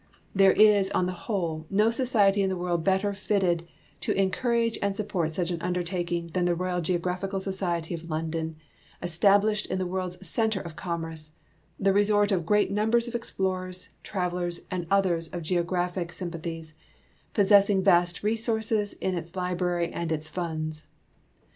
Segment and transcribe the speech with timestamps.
[0.33, 3.67] There is, on the whole, no society in the world better fitted
[3.99, 8.55] to encourage and support such an under taking than the Royal Geographical Society of London—
[9.03, 11.33] estab lished in the world's center of commerce,
[11.79, 16.63] the resort of great numbers of explorers, travelers, and others of geographic sym THE MEXICAN
[16.63, 16.73] CENSUS
[17.35, 20.83] 211 pathies, possessing vast resources in its library and its funds.